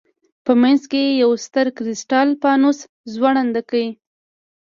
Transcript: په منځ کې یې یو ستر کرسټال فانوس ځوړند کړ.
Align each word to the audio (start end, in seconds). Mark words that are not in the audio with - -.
په 0.45 0.51
منځ 0.61 0.81
کې 0.91 0.99
یې 1.05 1.11
یو 1.23 1.31
ستر 1.45 1.65
کرسټال 1.77 2.27
فانوس 2.41 2.79
ځوړند 3.13 3.55
کړ. 3.69 3.81